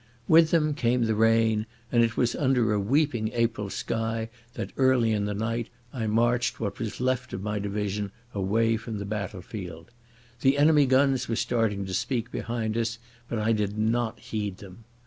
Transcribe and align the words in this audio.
With 0.27 0.49
them 0.49 0.73
came 0.73 1.03
the 1.03 1.13
rain, 1.13 1.67
and 1.91 2.03
it 2.03 2.17
was 2.17 2.35
under 2.35 2.73
a 2.73 2.79
weeping 2.79 3.29
April 3.33 3.69
sky 3.69 4.31
that 4.55 4.71
early 4.75 5.11
in 5.11 5.25
the 5.25 5.35
night 5.35 5.69
I 5.93 6.07
marched 6.07 6.59
what 6.59 6.79
was 6.79 6.99
left 6.99 7.33
of 7.33 7.43
my 7.43 7.59
division 7.59 8.11
away 8.33 8.77
from 8.77 8.97
the 8.97 9.05
battle 9.05 9.43
field. 9.43 9.91
The 10.39 10.57
enemy 10.57 10.87
guns 10.87 11.29
were 11.29 11.35
starting 11.35 11.85
to 11.85 11.93
speak 11.93 12.31
behind 12.31 12.75
us, 12.79 12.97
but 13.29 13.37
I 13.37 13.51
did 13.51 13.77
not 13.77 14.19
heed 14.19 14.57
them. 14.57 14.85